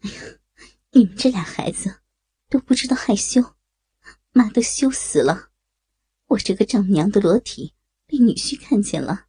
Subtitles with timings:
[0.00, 0.38] 哎呀，
[0.92, 2.00] 你们这俩孩子
[2.48, 3.54] 都不知道害羞，
[4.32, 5.50] 妈都羞死了。
[6.26, 7.74] 我这个丈母娘的裸体
[8.06, 9.26] 被女婿看见了，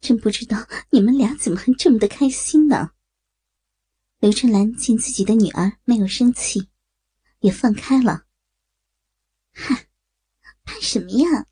[0.00, 2.92] 真不知道你们俩怎么还这么的开心呢？
[4.18, 6.68] 刘春兰见自己的女儿没有生气，
[7.40, 8.24] 也放开了。
[9.52, 9.86] 嗨，
[10.64, 11.46] 怕什么呀？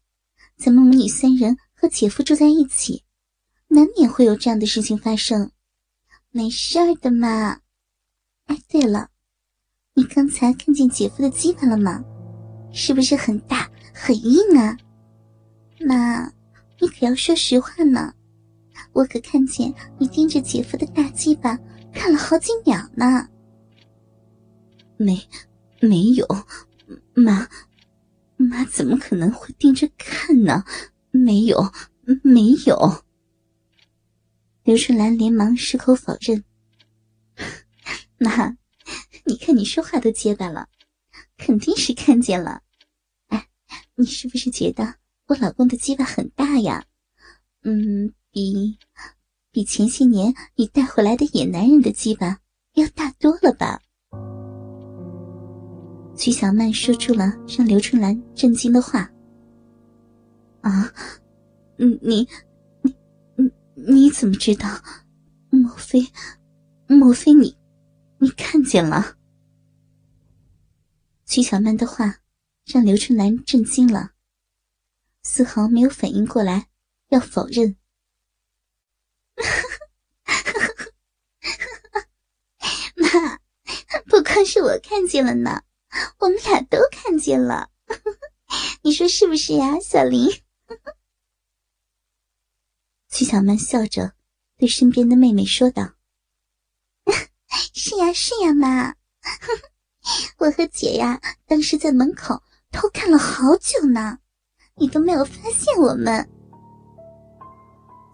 [0.56, 3.04] 咱们母女三人和姐夫住在一起，
[3.68, 5.52] 难免会有这样的事情发生，
[6.30, 7.60] 没事儿的嘛。
[8.46, 9.10] 哎，对了，
[9.94, 12.04] 你刚才看见姐夫的鸡巴了吗？
[12.72, 14.76] 是不是很大很硬啊？
[15.80, 16.26] 妈，
[16.80, 18.12] 你可要说实话呢。
[18.92, 21.58] 我可看见你盯着姐夫的大鸡巴
[21.92, 23.28] 看了好几秒呢。
[24.96, 25.20] 没，
[25.80, 26.26] 没有，
[27.14, 27.48] 妈。
[28.36, 30.62] 妈怎么可能会盯着看呢？
[31.10, 31.72] 没有，
[32.22, 33.02] 没有。
[34.62, 36.44] 刘春兰连忙矢口否认。
[38.20, 38.56] 妈，
[39.24, 40.68] 你看你说话都结巴了，
[41.36, 42.62] 肯定是看见了。
[43.28, 43.46] 哎，
[43.96, 44.94] 你是不是觉得
[45.26, 46.84] 我老公的鸡巴很大呀？
[47.62, 48.78] 嗯，比
[49.50, 52.38] 比前些年你带回来的野男人的鸡巴
[52.74, 53.80] 要大多了吧？
[56.16, 59.10] 曲小曼说出了让刘春兰震惊的话
[60.62, 60.90] ：“啊，
[61.76, 62.28] 你你
[63.34, 64.68] 你你怎么知道？
[65.50, 66.06] 莫非
[66.86, 67.56] 莫非你
[68.18, 69.16] 你看见了？”
[71.26, 72.20] 曲小曼的话
[72.64, 74.12] 让刘春兰震惊了，
[75.22, 76.68] 丝毫没有反应过来，
[77.08, 77.76] 要否认。
[82.96, 83.38] 妈，
[84.06, 85.62] 不光是我看见了呢。
[86.18, 87.70] 我们俩都看见了，
[88.82, 90.30] 你说是不是呀，小林？
[93.10, 94.14] 曲小曼笑着
[94.56, 95.94] 对身边的妹妹说道
[97.98, 98.94] ：“呀，是呀，妈，
[100.38, 104.18] 我和姐呀，当时在门口偷看了好久呢，
[104.76, 106.28] 你都没有发现我们。”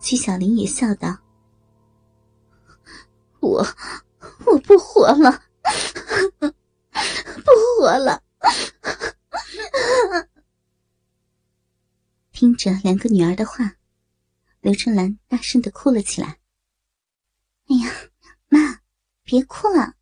[0.00, 1.16] 曲小林也笑道
[3.40, 3.66] ：“我
[4.46, 5.42] 我不活了。
[7.44, 8.22] ”不活了！
[12.32, 13.76] 听着两个女儿的话，
[14.60, 16.38] 刘春兰大声的哭了起来。
[19.32, 19.94] 别哭了，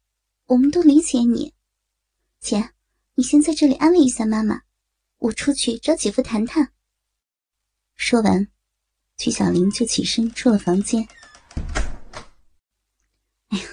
[0.46, 1.54] 我们都理解你。
[2.40, 2.72] 姐，
[3.14, 4.62] 你先在这里安慰一下妈妈，
[5.18, 6.72] 我出去找姐夫谈谈。
[7.94, 8.48] 说完，
[9.16, 11.06] 曲小玲就起身出了房间。
[13.50, 13.64] 哎呀，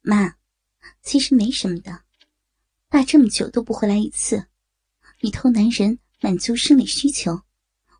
[0.00, 0.36] 妈，
[1.02, 2.04] 其实没什么的。
[2.88, 4.46] 爸这么久都不回来一次，
[5.20, 7.42] 你偷男人满足生理需求，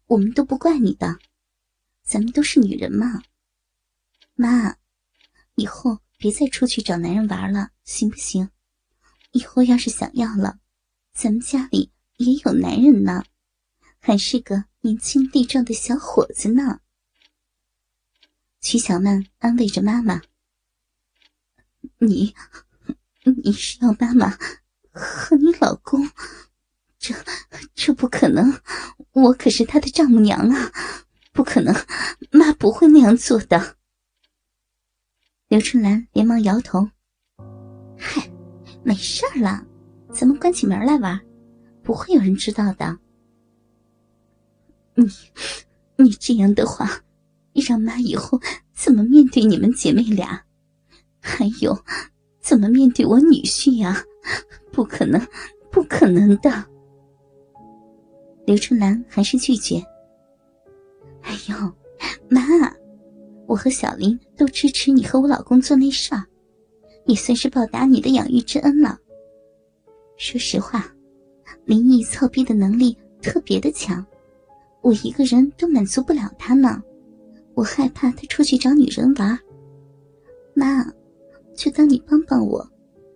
[0.06, 1.18] 我们都不怪你的，
[2.02, 3.22] 咱们都是女人嘛。
[4.32, 4.78] 妈，
[5.56, 8.48] 以后别再出去找男人玩了，行不行？
[9.32, 10.58] 以后要是想要了，
[11.12, 13.24] 咱们家里也有男人呢，
[13.98, 16.80] 还是个年轻力壮的小伙子呢。
[18.62, 20.22] 曲小曼安慰着妈妈
[22.00, 22.34] ：“你，
[23.42, 24.38] 你是要妈妈？”
[24.92, 26.10] 和你老公，
[26.98, 27.14] 这
[27.74, 28.62] 这不可能！
[29.12, 30.72] 我可是他的丈母娘啊，
[31.32, 31.74] 不可能！
[32.30, 33.76] 妈不会那样做的。
[35.54, 36.84] 刘春兰连忙摇头
[37.96, 38.28] ：“嗨，
[38.82, 39.64] 没事儿了，
[40.12, 41.20] 咱们关起门来玩，
[41.80, 42.98] 不会有人知道的。
[44.96, 45.06] 你，
[45.94, 46.90] 你这样的话，
[47.52, 48.36] 让妈以后
[48.72, 50.44] 怎么面对你们姐妹俩？
[51.20, 51.78] 还有，
[52.40, 54.02] 怎么面对我女婿呀？”
[54.74, 55.24] 不可能，
[55.70, 56.50] 不可能的！
[58.44, 59.76] 刘春兰还是拒绝。
[61.22, 61.72] 哎呦，
[62.28, 62.42] 妈，
[63.54, 66.24] 我和小林都支持你和我老公做那事儿，
[67.06, 68.98] 也算是报答你的养育之恩了。
[70.16, 70.92] 说实话，
[71.64, 74.04] 林毅操逼的能力特别的强，
[74.80, 76.82] 我一个人都满足不了他呢。
[77.54, 79.38] 我害怕他出去找女人玩。
[80.52, 80.84] 妈，
[81.54, 82.68] 就当你帮帮我，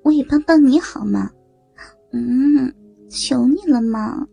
[0.05, 1.33] 我也帮帮你好吗？
[2.13, 2.73] 嗯，
[3.11, 4.25] 求你了嘛！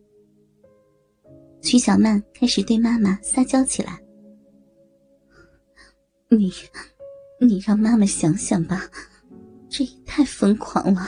[1.63, 4.04] 曲小曼开始对妈妈撒娇起来。
[6.29, 6.51] 你，
[7.39, 8.89] 你让妈妈想想吧，
[9.69, 11.07] 这也太疯狂了，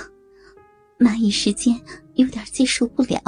[1.00, 1.80] 妈一时间
[2.14, 3.20] 有点接受不了。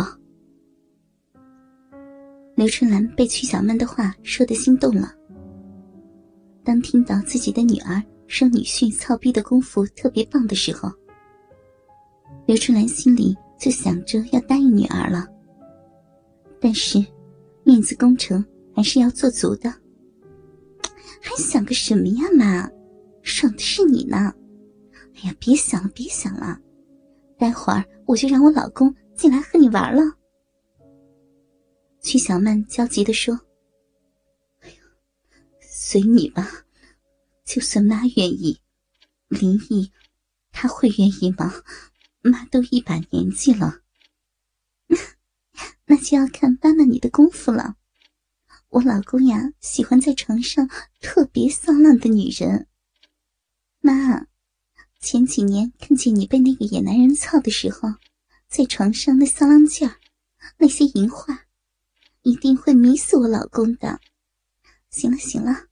[2.56, 5.14] 刘春兰被曲小曼的话说的心动了。
[6.64, 10.92] 当听到自己的女儿说女婿操逼的功夫特别棒的时候。
[12.46, 15.28] 刘春兰心里就想着要答应女儿了，
[16.60, 17.04] 但是
[17.64, 18.46] 面子工程
[18.76, 19.74] 还是要做足的。
[21.22, 22.70] 还想个什么呀，妈？
[23.22, 24.34] 爽的是你呢！
[25.16, 26.60] 哎呀，别想了，别想了，
[27.38, 30.02] 待会儿我就让我老公进来和你玩了。
[32.02, 33.38] 曲小曼焦急的说
[34.62, 34.76] ：“哎呀，
[35.60, 36.50] 随你吧，
[37.44, 38.58] 就算妈愿意，
[39.28, 39.92] 林毅
[40.52, 41.54] 他会愿意吗？
[42.22, 43.82] 妈都一把年纪了，
[45.86, 47.76] 那就要看妈妈你的功夫了。
[48.70, 50.70] 我老公呀，喜欢在床上
[51.00, 52.68] 特别骚浪的女人。
[53.80, 54.28] 妈，
[55.00, 57.90] 前几年看见你被那个野男人操的时候，
[58.48, 59.96] 在床上那骚浪劲儿，
[60.58, 61.46] 那些淫话。”
[62.22, 64.02] 一定会迷死我老公的。
[64.90, 65.68] 行了行了，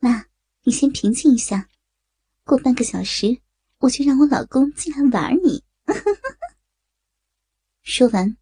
[0.00, 0.26] 妈，
[0.64, 1.68] 你先平静一下。
[2.42, 3.40] 过半个小时，
[3.78, 5.62] 我就让我老公进来玩你。
[7.82, 8.36] 说完，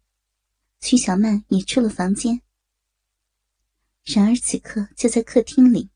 [0.81, 2.41] 曲小曼也出了房间。
[4.05, 5.89] 然而此刻就在客厅里，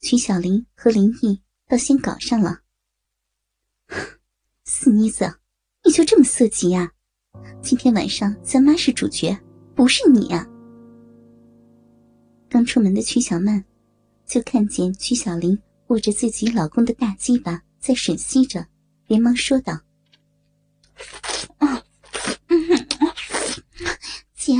[0.00, 2.62] 曲小玲和林毅倒先搞上了。
[4.64, 5.38] 死妮子，
[5.84, 6.92] 你就这么色急呀？
[7.60, 9.38] 今天晚上咱妈是主角。
[9.74, 10.46] 不是你啊！
[12.48, 13.64] 刚出门的曲小曼，
[14.24, 18.64] 就看见曲小玲握着自己老公的大鸡巴在吮吸着，
[19.08, 19.80] 连忙说道
[21.58, 21.84] ：“啊，
[24.36, 24.52] 姐，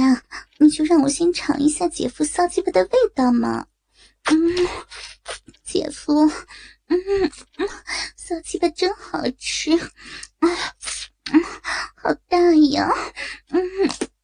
[0.59, 3.67] 你就让我先尝一下姐夫骚鸡巴的味道嘛。
[4.25, 4.37] 嗯，
[5.65, 6.27] 姐夫，
[6.89, 6.99] 嗯
[7.59, 7.69] 嗯，
[8.17, 10.49] 骚鸡巴真好吃，啊，
[11.33, 11.43] 嗯，
[11.97, 12.39] 好大
[12.73, 12.91] 呀，
[13.51, 13.63] 嗯。”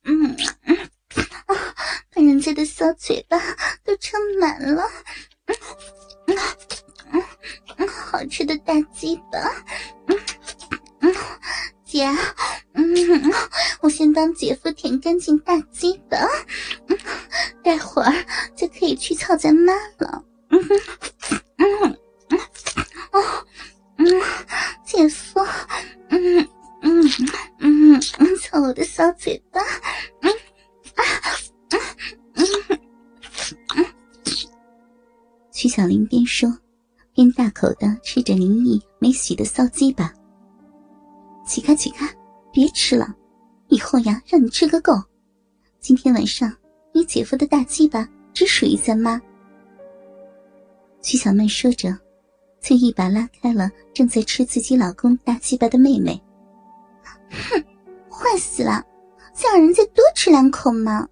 [0.05, 0.35] 嗯
[0.65, 0.77] 嗯
[1.47, 1.55] 啊，
[2.11, 3.39] 把人家的小嘴巴
[3.85, 4.83] 都撑满了，
[5.47, 6.37] 嗯
[7.13, 7.23] 嗯
[7.77, 9.39] 嗯，好吃的大鸡巴，
[10.07, 10.19] 嗯
[11.01, 11.15] 嗯，
[11.91, 12.07] 姐，
[12.75, 12.85] 嗯，
[13.81, 16.17] 我先帮姐夫舔干净大鸡巴，
[16.87, 16.97] 嗯，
[17.65, 18.13] 待会儿
[18.55, 20.65] 就可以去操咱妈了，嗯
[21.59, 21.99] 嗯
[22.29, 22.39] 嗯，
[23.11, 23.47] 哦，
[23.99, 24.07] 嗯，
[24.87, 25.41] 姐夫，
[26.11, 26.49] 嗯。
[26.83, 27.05] 嗯
[27.59, 29.61] 嗯嗯，操我的小嘴巴，
[30.23, 30.33] 嗯
[30.95, 31.05] 啊
[31.69, 31.79] 嗯
[33.75, 33.87] 嗯。
[35.53, 36.51] 曲小玲边说
[37.13, 40.11] 边大口的吃着林毅没洗的骚鸡巴。
[41.45, 42.07] 起开起开，
[42.53, 43.15] 别吃了，
[43.69, 44.93] 以后呀让你吃个够。
[45.79, 46.55] 今天晚上
[46.93, 49.21] 你姐夫的大鸡巴只属于咱妈。
[51.01, 51.97] 曲小曼说着，
[52.61, 56.21] 就一把拉开了正在吃自己老公大鸡巴的妹妹。
[57.31, 57.65] 哼，
[58.11, 58.85] 坏死了！
[59.33, 61.09] 再让人家多吃两口嘛，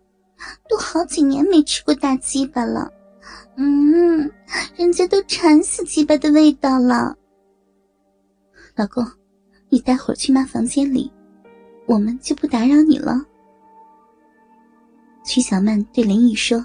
[0.68, 2.92] 都好几年没吃过大鸡巴了。
[3.56, 4.30] 嗯，
[4.76, 7.16] 人家都馋死鸡巴的味道了。
[8.76, 9.04] 老公，
[9.68, 11.10] 你待会儿去妈房间里，
[11.86, 13.20] 我们就不打扰你了。
[15.24, 16.64] 曲小曼对林毅说：“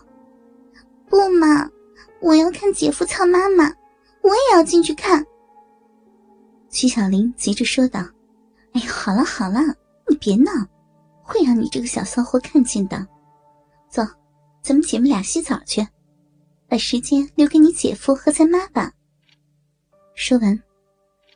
[1.09, 1.69] 不嘛，
[2.21, 3.65] 我要看姐夫操妈妈，
[4.21, 5.25] 我也要进去看。”
[6.69, 7.99] 曲小玲急着说道。
[8.71, 9.59] 哎呀，好了好了，
[10.07, 10.51] 你别闹，
[11.21, 13.05] 会让你这个小骚货看见的。
[13.87, 14.01] 走，
[14.63, 15.85] 咱们姐妹俩洗澡去，
[16.67, 18.91] 把时间留给你姐夫和咱妈吧。
[20.15, 20.59] 说完，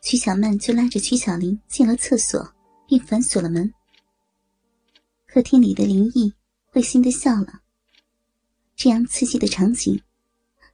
[0.02, 2.52] 曲小曼就拉着曲小玲进了厕所，
[2.86, 3.72] 并反锁了门。
[5.26, 6.32] 客厅里的林毅
[6.66, 7.60] 会心的笑了，
[8.76, 10.00] 这样刺激的场景，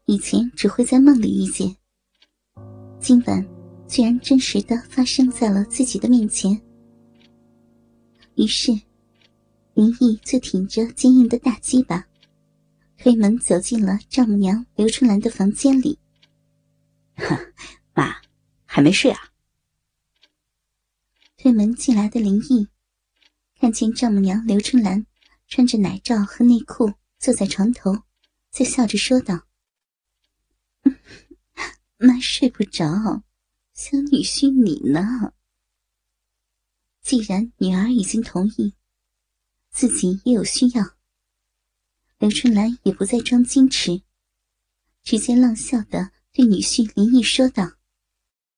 [0.06, 1.76] 以前只会在梦里遇见，
[3.00, 3.46] 今晚。
[3.86, 6.58] 居然真实的发生在了自己的面前，
[8.34, 8.72] 于是
[9.74, 12.04] 林毅就挺着坚硬的大鸡巴，
[12.96, 15.98] 推门走进了丈母娘刘春兰的房间里。
[17.14, 17.38] 哈，
[18.74, 19.30] 还没睡啊？
[21.36, 22.66] 推门进来的林毅
[23.54, 25.06] 看见丈母娘刘春兰
[25.46, 28.02] 穿着奶罩和内裤坐在床头，
[28.50, 29.46] 就笑着说道
[31.98, 33.22] ：“妈睡不着。”
[33.74, 35.32] 小女婿，你呢？
[37.00, 38.74] 既然女儿已经同意，
[39.70, 40.96] 自己也有需要，
[42.18, 44.02] 刘春兰也不再装矜持，
[45.04, 47.74] 直接浪笑的对女婿林毅说道。